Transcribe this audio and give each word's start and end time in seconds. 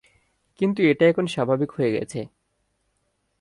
কিন্তু 0.59 0.79
এটা 0.83 1.03
এখন 1.07 1.25
স্বাভাবিক 1.27 1.69
হয়ে 1.71 1.91
গেছে। 1.91 2.19